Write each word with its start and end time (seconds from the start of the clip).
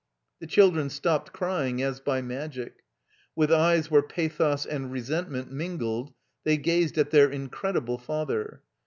The 0.39 0.47
children 0.47 0.89
stopped 0.89 1.31
crying 1.31 1.83
as 1.83 1.99
by 1.99 2.23
magic. 2.23 2.77
'VWth 3.37 3.51
eyes 3.53 3.91
where 3.91 4.01
pathos 4.01 4.65
and 4.65 4.91
resentment 4.91 5.51
mingled 5.51 6.11
they 6.43 6.57
gazed 6.57 6.97
at 6.97 7.11
their 7.11 7.29
incredible 7.29 7.99
father. 7.99 8.63